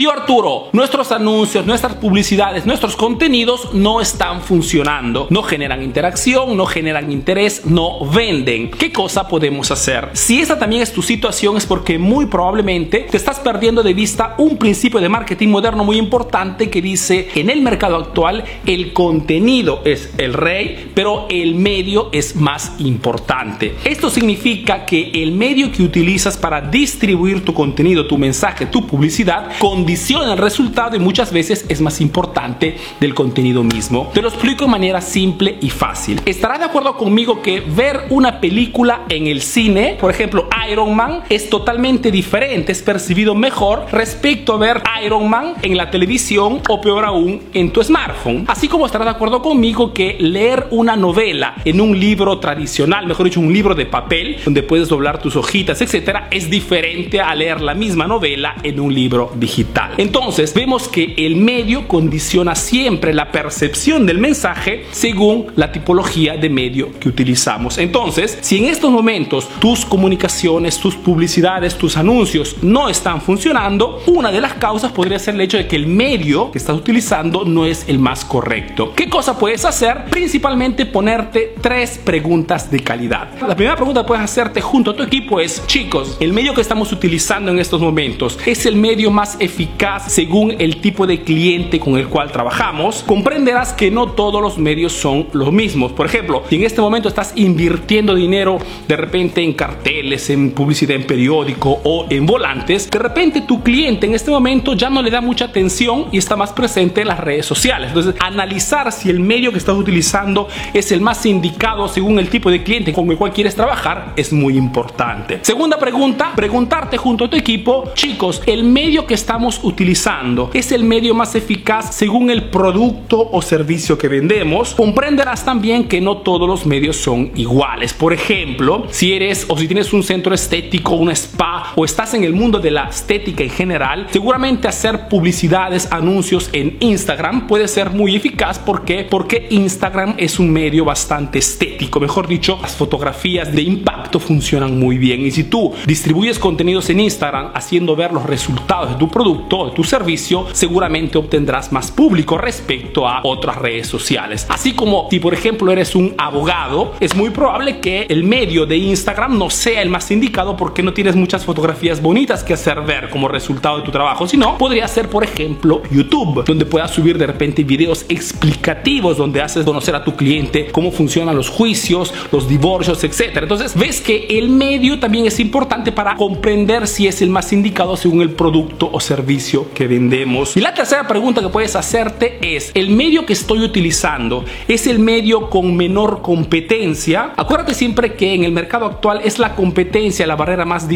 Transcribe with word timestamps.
Tío 0.00 0.10
Arturo, 0.10 0.70
nuestros 0.72 1.12
anuncios, 1.12 1.66
nuestras 1.66 1.94
publicidades, 1.96 2.64
nuestros 2.64 2.96
contenidos 2.96 3.74
no 3.74 4.00
están 4.00 4.40
funcionando, 4.40 5.26
no 5.28 5.42
generan 5.42 5.82
interacción, 5.82 6.56
no 6.56 6.64
generan 6.64 7.12
interés, 7.12 7.66
no 7.66 8.06
venden. 8.06 8.70
¿Qué 8.70 8.92
cosa 8.92 9.28
podemos 9.28 9.70
hacer? 9.70 10.08
Si 10.14 10.40
esa 10.40 10.58
también 10.58 10.80
es 10.80 10.94
tu 10.94 11.02
situación 11.02 11.58
es 11.58 11.66
porque 11.66 11.98
muy 11.98 12.24
probablemente 12.24 13.08
te 13.10 13.18
estás 13.18 13.40
perdiendo 13.40 13.82
de 13.82 13.92
vista 13.92 14.36
un 14.38 14.56
principio 14.56 15.00
de 15.00 15.10
marketing 15.10 15.48
moderno 15.48 15.84
muy 15.84 15.98
importante 15.98 16.70
que 16.70 16.80
dice 16.80 17.28
en 17.34 17.50
el 17.50 17.60
mercado 17.60 17.96
actual 17.96 18.42
el 18.64 18.94
contenido 18.94 19.82
es 19.84 20.14
el 20.16 20.32
rey, 20.32 20.92
pero 20.94 21.26
el 21.28 21.56
medio 21.56 22.08
es 22.12 22.36
más 22.36 22.72
importante. 22.78 23.74
Esto 23.84 24.08
significa 24.08 24.86
que 24.86 25.10
el 25.22 25.32
medio 25.32 25.70
que 25.70 25.82
utilizas 25.82 26.38
para 26.38 26.62
distribuir 26.62 27.44
tu 27.44 27.52
contenido, 27.52 28.06
tu 28.06 28.16
mensaje, 28.16 28.64
tu 28.64 28.86
publicidad, 28.86 29.58
el 29.90 30.38
resultado 30.38 30.94
y 30.94 31.00
muchas 31.00 31.32
veces 31.32 31.64
es 31.68 31.80
más 31.80 32.00
importante 32.00 32.76
del 33.00 33.12
contenido 33.12 33.64
mismo. 33.64 34.10
Te 34.14 34.22
lo 34.22 34.28
explico 34.28 34.64
de 34.64 34.70
manera 34.70 35.00
simple 35.00 35.58
y 35.60 35.68
fácil. 35.68 36.20
Estarás 36.24 36.60
de 36.60 36.66
acuerdo 36.66 36.96
conmigo 36.96 37.42
que 37.42 37.60
ver 37.60 38.06
una 38.10 38.40
película 38.40 39.02
en 39.08 39.26
el 39.26 39.42
cine, 39.42 39.96
por 40.00 40.10
ejemplo 40.10 40.48
Iron 40.70 40.94
Man, 40.94 41.22
es 41.28 41.50
totalmente 41.50 42.12
diferente, 42.12 42.70
es 42.70 42.82
percibido 42.82 43.34
mejor 43.34 43.86
respecto 43.90 44.54
a 44.54 44.58
ver 44.58 44.82
Iron 45.04 45.28
Man 45.28 45.54
en 45.62 45.76
la 45.76 45.90
televisión 45.90 46.60
o 46.68 46.80
peor 46.80 47.04
aún 47.04 47.42
en 47.52 47.72
tu 47.72 47.82
smartphone. 47.82 48.44
Así 48.46 48.68
como 48.68 48.86
estarás 48.86 49.06
de 49.06 49.12
acuerdo 49.12 49.42
conmigo 49.42 49.92
que 49.92 50.16
leer 50.20 50.68
una 50.70 50.94
novela 50.94 51.56
en 51.64 51.80
un 51.80 51.98
libro 51.98 52.38
tradicional, 52.38 53.06
mejor 53.06 53.24
dicho, 53.24 53.40
un 53.40 53.52
libro 53.52 53.74
de 53.74 53.86
papel, 53.86 54.36
donde 54.44 54.62
puedes 54.62 54.88
doblar 54.88 55.20
tus 55.20 55.34
hojitas, 55.34 55.80
etcétera, 55.80 56.28
es 56.30 56.48
diferente 56.48 57.20
a 57.20 57.34
leer 57.34 57.60
la 57.60 57.74
misma 57.74 58.06
novela 58.06 58.54
en 58.62 58.78
un 58.78 58.94
libro 58.94 59.32
digital. 59.34 59.79
Entonces, 59.96 60.54
vemos 60.54 60.88
que 60.88 61.14
el 61.16 61.36
medio 61.36 61.88
condiciona 61.88 62.54
siempre 62.54 63.14
la 63.14 63.30
percepción 63.32 64.06
del 64.06 64.18
mensaje 64.18 64.84
según 64.90 65.46
la 65.56 65.72
tipología 65.72 66.36
de 66.36 66.50
medio 66.50 66.98
que 66.98 67.08
utilizamos. 67.08 67.78
Entonces, 67.78 68.38
si 68.40 68.58
en 68.58 68.64
estos 68.66 68.90
momentos 68.90 69.48
tus 69.58 69.84
comunicaciones, 69.84 70.78
tus 70.78 70.96
publicidades, 70.96 71.76
tus 71.76 71.96
anuncios 71.96 72.56
no 72.62 72.88
están 72.88 73.20
funcionando, 73.20 74.02
una 74.06 74.30
de 74.30 74.40
las 74.40 74.54
causas 74.54 74.92
podría 74.92 75.18
ser 75.18 75.34
el 75.34 75.40
hecho 75.42 75.56
de 75.56 75.66
que 75.66 75.76
el 75.76 75.86
medio 75.86 76.50
que 76.50 76.58
estás 76.58 76.76
utilizando 76.76 77.44
no 77.44 77.66
es 77.66 77.84
el 77.88 77.98
más 77.98 78.24
correcto. 78.24 78.92
¿Qué 78.94 79.08
cosa 79.08 79.38
puedes 79.38 79.64
hacer? 79.64 80.04
Principalmente 80.10 80.86
ponerte 80.86 81.54
tres 81.60 82.00
preguntas 82.02 82.70
de 82.70 82.80
calidad. 82.80 83.28
La 83.40 83.56
primera 83.56 83.76
pregunta 83.76 84.02
que 84.02 84.08
puedes 84.08 84.24
hacerte 84.24 84.60
junto 84.60 84.90
a 84.92 84.96
tu 84.96 85.02
equipo 85.02 85.40
es, 85.40 85.66
chicos, 85.66 86.16
el 86.20 86.32
medio 86.32 86.54
que 86.54 86.60
estamos 86.60 86.92
utilizando 86.92 87.50
en 87.50 87.58
estos 87.58 87.80
momentos 87.80 88.38
es 88.46 88.66
el 88.66 88.76
medio 88.76 89.10
más 89.10 89.36
eficaz 89.40 89.69
según 90.08 90.54
el 90.58 90.80
tipo 90.80 91.06
de 91.06 91.22
cliente 91.22 91.80
con 91.80 91.96
el 91.96 92.08
cual 92.08 92.30
trabajamos, 92.30 93.02
comprenderás 93.02 93.72
que 93.72 93.90
no 93.90 94.12
todos 94.12 94.42
los 94.42 94.58
medios 94.58 94.92
son 94.92 95.26
los 95.32 95.52
mismos. 95.52 95.92
Por 95.92 96.06
ejemplo, 96.06 96.42
si 96.48 96.56
en 96.56 96.64
este 96.64 96.80
momento 96.80 97.08
estás 97.08 97.32
invirtiendo 97.36 98.14
dinero 98.14 98.58
de 98.86 98.96
repente 98.96 99.42
en 99.42 99.52
carteles, 99.52 100.28
en 100.30 100.50
publicidad 100.50 100.96
en 100.96 101.06
periódico 101.06 101.80
o 101.84 102.06
en 102.10 102.26
volantes, 102.26 102.90
de 102.90 102.98
repente 102.98 103.42
tu 103.42 103.62
cliente 103.62 104.06
en 104.06 104.14
este 104.14 104.30
momento 104.30 104.74
ya 104.74 104.90
no 104.90 105.02
le 105.02 105.10
da 105.10 105.20
mucha 105.20 105.46
atención 105.46 106.06
y 106.12 106.18
está 106.18 106.36
más 106.36 106.52
presente 106.52 107.00
en 107.02 107.08
las 107.08 107.20
redes 107.20 107.46
sociales. 107.46 107.88
Entonces, 107.88 108.14
analizar 108.20 108.92
si 108.92 109.10
el 109.10 109.20
medio 109.20 109.52
que 109.52 109.58
estás 109.58 109.76
utilizando 109.76 110.48
es 110.74 110.92
el 110.92 111.00
más 111.00 111.24
indicado 111.26 111.88
según 111.88 112.18
el 112.18 112.28
tipo 112.28 112.50
de 112.50 112.62
cliente 112.62 112.92
con 112.92 113.10
el 113.10 113.16
cual 113.16 113.32
quieres 113.32 113.54
trabajar 113.54 114.12
es 114.16 114.32
muy 114.32 114.56
importante. 114.56 115.38
Segunda 115.42 115.78
pregunta, 115.78 116.32
preguntarte 116.34 116.96
junto 116.96 117.24
a 117.24 117.30
tu 117.30 117.36
equipo, 117.36 117.92
chicos, 117.94 118.42
el 118.46 118.64
medio 118.64 119.06
que 119.06 119.14
estamos 119.14 119.59
utilizando 119.62 120.50
es 120.54 120.72
el 120.72 120.84
medio 120.84 121.14
más 121.14 121.34
eficaz 121.34 121.94
según 121.94 122.30
el 122.30 122.44
producto 122.44 123.28
o 123.32 123.42
servicio 123.42 123.98
que 123.98 124.08
vendemos, 124.08 124.74
comprenderás 124.74 125.44
también 125.44 125.88
que 125.88 126.00
no 126.00 126.18
todos 126.18 126.48
los 126.48 126.66
medios 126.66 126.96
son 126.96 127.32
iguales. 127.34 127.92
Por 127.92 128.12
ejemplo, 128.12 128.86
si 128.90 129.12
eres 129.12 129.46
o 129.48 129.56
si 129.56 129.66
tienes 129.66 129.92
un 129.92 130.02
centro 130.02 130.34
estético, 130.34 130.94
un 130.94 131.10
spa 131.10 131.49
o 131.74 131.84
estás 131.84 132.14
en 132.14 132.24
el 132.24 132.32
mundo 132.32 132.58
de 132.58 132.70
la 132.70 132.84
estética 132.84 133.42
en 133.42 133.50
general, 133.50 134.06
seguramente 134.10 134.68
hacer 134.68 135.08
publicidades, 135.08 135.88
anuncios 135.90 136.50
en 136.52 136.76
Instagram 136.80 137.46
puede 137.46 137.68
ser 137.68 137.90
muy 137.90 138.16
eficaz. 138.16 138.58
¿Por 138.58 138.84
qué? 138.84 139.06
Porque 139.08 139.48
Instagram 139.50 140.14
es 140.18 140.38
un 140.38 140.50
medio 140.50 140.84
bastante 140.84 141.38
estético. 141.38 142.00
Mejor 142.00 142.26
dicho, 142.26 142.58
las 142.62 142.74
fotografías 142.74 143.52
de 143.52 143.62
impacto 143.62 144.20
funcionan 144.20 144.78
muy 144.78 144.98
bien. 144.98 145.22
Y 145.22 145.30
si 145.30 145.44
tú 145.44 145.72
distribuyes 145.86 146.38
contenidos 146.38 146.90
en 146.90 147.00
Instagram 147.00 147.50
haciendo 147.54 147.96
ver 147.96 148.12
los 148.12 148.24
resultados 148.24 148.90
de 148.90 148.96
tu 148.96 149.08
producto, 149.08 149.48
todo 149.48 149.72
tu 149.72 149.84
servicio, 149.84 150.46
seguramente 150.52 151.18
obtendrás 151.18 151.72
más 151.72 151.90
público 151.90 152.38
respecto 152.38 153.06
a 153.06 153.20
otras 153.24 153.56
redes 153.56 153.86
sociales. 153.86 154.46
Así 154.48 154.72
como 154.72 155.08
si 155.10 155.18
por 155.18 155.34
ejemplo 155.34 155.72
eres 155.72 155.94
un 155.94 156.14
abogado, 156.18 156.94
es 157.00 157.14
muy 157.14 157.30
probable 157.30 157.80
que 157.80 158.06
el 158.08 158.24
medio 158.24 158.66
de 158.66 158.76
Instagram 158.76 159.38
no 159.38 159.50
sea 159.50 159.82
el 159.82 159.90
más 159.90 160.10
indicado 160.10 160.56
porque 160.56 160.82
no 160.82 160.92
tienes 160.92 161.16
muchas 161.16 161.44
fotografías 161.50 162.00
bonitas 162.00 162.44
que 162.44 162.54
hacer 162.54 162.80
ver 162.82 163.10
como 163.10 163.26
resultado 163.26 163.78
de 163.78 163.82
tu 163.82 163.90
trabajo, 163.90 164.28
sino 164.28 164.56
podría 164.56 164.86
ser 164.86 165.08
por 165.08 165.24
ejemplo 165.24 165.82
YouTube, 165.90 166.44
donde 166.44 166.64
puedas 166.64 166.92
subir 166.92 167.18
de 167.18 167.26
repente 167.26 167.64
videos 167.64 168.06
explicativos 168.08 169.16
donde 169.16 169.42
haces 169.42 169.64
conocer 169.64 169.96
a 169.96 170.04
tu 170.04 170.14
cliente 170.14 170.68
cómo 170.70 170.92
funcionan 170.92 171.34
los 171.34 171.48
juicios, 171.48 172.14
los 172.30 172.48
divorcios, 172.48 173.02
etc. 173.02 173.38
Entonces 173.42 173.76
ves 173.76 174.00
que 174.00 174.26
el 174.30 174.48
medio 174.48 175.00
también 175.00 175.26
es 175.26 175.40
importante 175.40 175.90
para 175.90 176.14
comprender 176.14 176.86
si 176.86 177.08
es 177.08 177.20
el 177.20 177.30
más 177.30 177.52
indicado 177.52 177.96
según 177.96 178.22
el 178.22 178.30
producto 178.30 178.88
o 178.92 179.00
servicio 179.00 179.72
que 179.74 179.88
vendemos. 179.88 180.56
Y 180.56 180.60
la 180.60 180.72
tercera 180.72 181.08
pregunta 181.08 181.40
que 181.40 181.48
puedes 181.48 181.74
hacerte 181.74 182.38
es, 182.42 182.70
¿el 182.74 182.90
medio 182.90 183.26
que 183.26 183.32
estoy 183.32 183.64
utilizando 183.64 184.44
es 184.68 184.86
el 184.86 185.00
medio 185.00 185.50
con 185.50 185.76
menor 185.76 186.22
competencia? 186.22 187.32
Acuérdate 187.36 187.74
siempre 187.74 188.14
que 188.14 188.34
en 188.34 188.44
el 188.44 188.52
mercado 188.52 188.86
actual 188.86 189.22
es 189.24 189.40
la 189.40 189.56
competencia 189.56 190.28
la 190.28 190.36
barrera 190.36 190.64
más 190.64 190.88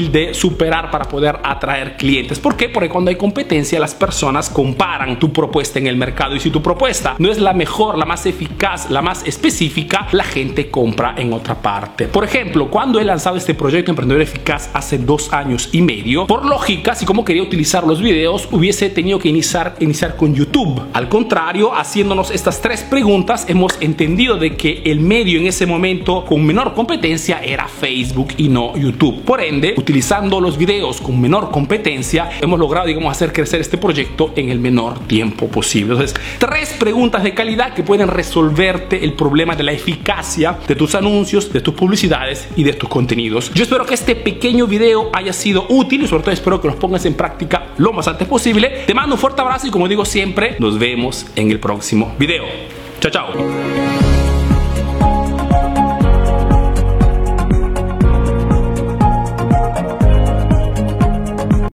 difícil 0.00 0.12
de 0.12 0.34
superar 0.34 0.90
para 0.90 1.04
poder 1.06 1.38
atraer 1.42 1.96
clientes. 1.96 2.38
¿Por 2.38 2.56
qué? 2.56 2.68
Porque 2.68 2.88
cuando 2.88 3.10
hay 3.10 3.16
competencia 3.16 3.78
las 3.78 3.94
personas 3.94 4.50
comparan 4.50 5.18
tu 5.18 5.32
propuesta 5.32 5.78
en 5.78 5.86
el 5.86 5.96
mercado 5.96 6.36
y 6.36 6.40
si 6.40 6.50
tu 6.50 6.62
propuesta 6.62 7.14
no 7.18 7.30
es 7.30 7.38
la 7.38 7.52
mejor, 7.52 7.98
la 7.98 8.04
más 8.04 8.26
eficaz, 8.26 8.90
la 8.90 9.02
más 9.02 9.26
específica, 9.26 10.06
la 10.12 10.24
gente 10.24 10.70
compra 10.70 11.14
en 11.16 11.32
otra 11.32 11.54
parte. 11.54 12.06
Por 12.06 12.24
ejemplo, 12.24 12.70
cuando 12.70 12.98
he 12.98 13.04
lanzado 13.04 13.36
este 13.36 13.54
proyecto 13.54 13.90
Emprendedor 13.90 14.22
Eficaz 14.22 14.70
hace 14.72 14.98
dos 14.98 15.32
años 15.32 15.68
y 15.72 15.82
medio, 15.82 16.26
por 16.26 16.44
lógica, 16.44 16.94
si 16.94 17.04
como 17.04 17.24
quería 17.24 17.42
utilizar 17.42 17.86
los 17.86 18.00
videos, 18.00 18.48
hubiese 18.50 18.90
tenido 18.90 19.18
que 19.18 19.28
iniciar, 19.28 19.76
iniciar 19.80 20.16
con 20.16 20.34
YouTube. 20.34 20.82
Al 20.92 21.08
contrario, 21.08 21.74
haciéndonos 21.74 22.30
estas 22.30 22.60
tres 22.60 22.82
preguntas, 22.82 23.46
hemos 23.48 23.80
entendido 23.80 24.36
de 24.36 24.56
que 24.56 24.82
el 24.84 25.00
medio 25.00 25.40
en 25.40 25.46
ese 25.46 25.66
momento 25.66 26.24
con 26.24 26.44
menor 26.44 26.74
competencia 26.74 27.40
era 27.42 27.68
Facebook 27.68 28.28
y 28.36 28.48
no 28.48 28.76
YouTube. 28.76 29.22
Por 29.22 29.40
ende, 29.40 29.74
utilizando 29.90 30.40
los 30.40 30.56
videos 30.56 31.00
con 31.00 31.20
menor 31.20 31.50
competencia, 31.50 32.30
hemos 32.40 32.60
logrado, 32.60 32.86
digamos, 32.86 33.10
hacer 33.10 33.32
crecer 33.32 33.60
este 33.60 33.76
proyecto 33.76 34.32
en 34.36 34.48
el 34.48 34.60
menor 34.60 35.00
tiempo 35.00 35.48
posible. 35.48 35.94
Entonces, 35.94 36.14
tres 36.38 36.76
preguntas 36.78 37.24
de 37.24 37.34
calidad 37.34 37.74
que 37.74 37.82
pueden 37.82 38.06
resolverte 38.06 39.02
el 39.04 39.14
problema 39.14 39.56
de 39.56 39.64
la 39.64 39.72
eficacia 39.72 40.56
de 40.68 40.76
tus 40.76 40.94
anuncios, 40.94 41.52
de 41.52 41.60
tus 41.60 41.74
publicidades 41.74 42.46
y 42.54 42.62
de 42.62 42.74
tus 42.74 42.88
contenidos. 42.88 43.52
Yo 43.52 43.64
espero 43.64 43.84
que 43.84 43.94
este 43.94 44.14
pequeño 44.14 44.68
video 44.68 45.10
haya 45.12 45.32
sido 45.32 45.66
útil 45.68 46.04
y 46.04 46.06
sobre 46.06 46.22
todo 46.22 46.32
espero 46.34 46.60
que 46.60 46.68
los 46.68 46.76
pongas 46.76 47.04
en 47.04 47.14
práctica 47.14 47.70
lo 47.78 47.92
más 47.92 48.06
antes 48.06 48.28
posible. 48.28 48.84
Te 48.86 48.94
mando 48.94 49.16
un 49.16 49.20
fuerte 49.20 49.40
abrazo 49.40 49.66
y 49.66 49.70
como 49.72 49.88
digo 49.88 50.04
siempre, 50.04 50.54
nos 50.60 50.78
vemos 50.78 51.26
en 51.34 51.50
el 51.50 51.58
próximo 51.58 52.14
video. 52.16 52.44
Chao, 53.00 53.10
chao. 53.10 53.89